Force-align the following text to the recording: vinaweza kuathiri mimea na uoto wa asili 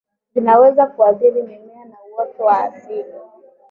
vinaweza 0.33 0.85
kuathiri 0.87 1.43
mimea 1.43 1.85
na 1.85 1.97
uoto 2.11 2.43
wa 2.43 2.63
asili 2.63 3.13